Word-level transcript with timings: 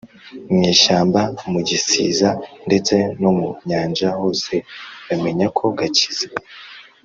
Mw 0.53 0.61
ishyamba 0.73 1.21
mu 1.51 1.59
gisiza 1.69 2.29
Ndetse 2.67 2.95
no 3.21 3.31
mu 3.37 3.47
nyanja 3.67 4.09
hose, 4.19 4.53
Bameny’ 5.05 5.41
ako 5.47 5.63
gakiza 5.77 6.27